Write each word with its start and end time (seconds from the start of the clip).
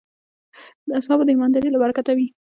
د 0.87 0.89
اصحابو 0.99 1.23
د 1.25 1.29
ایماندارۍ 1.33 1.69
له 1.71 1.79
برکته 1.83 2.11
وې. 2.17 2.27